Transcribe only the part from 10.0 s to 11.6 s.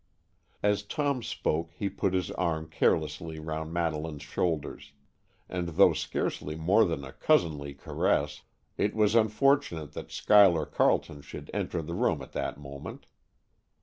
Schuyler Carleton should